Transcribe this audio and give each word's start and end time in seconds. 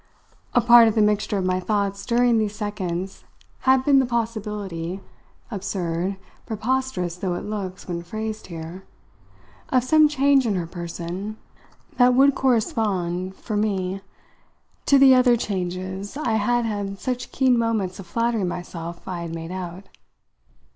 A 0.55 0.61
part 0.61 0.87
of 0.87 0.95
the 0.95 1.01
mixture 1.03 1.37
of 1.37 1.45
my 1.45 1.59
thoughts 1.59 2.07
during 2.07 2.39
these 2.39 2.55
seconds 2.55 3.23
had 3.69 3.85
been 3.85 3.99
the 3.99 4.05
possibility 4.07 4.99
absurd, 5.51 6.17
preposterous 6.47 7.17
though 7.17 7.35
it 7.35 7.45
looks 7.45 7.87
when 7.87 8.01
phrased 8.01 8.47
here 8.47 8.83
of 9.69 9.83
some 9.83 10.07
change 10.07 10.47
in 10.47 10.55
her 10.55 10.65
person 10.65 11.37
that 11.97 12.15
would 12.15 12.33
correspond, 12.33 13.35
for 13.35 13.55
me 13.55 14.01
to 14.87 14.97
the 14.97 15.13
other 15.13 15.37
changes 15.37 16.17
I 16.17 16.31
had 16.31 16.65
had 16.65 16.97
such 16.97 17.31
keen 17.31 17.55
moments 17.55 17.99
of 17.99 18.07
flattering 18.07 18.47
myself 18.47 19.07
I 19.07 19.21
had 19.21 19.35
made 19.35 19.51
out. 19.51 19.83